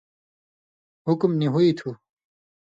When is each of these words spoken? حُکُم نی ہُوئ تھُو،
حُکُم 1.05 1.31
نی 1.39 1.47
ہُوئ 1.53 1.71
تھُو، 1.77 1.89